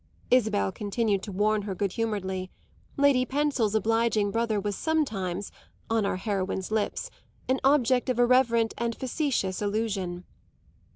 [0.31, 2.49] Isabel continued to warn her good humouredly;
[2.97, 5.51] Lady Pensil's obliging brother was sometimes,
[5.91, 7.11] on our heroine's lips,
[7.47, 10.23] an object of irreverent and facetious allusion.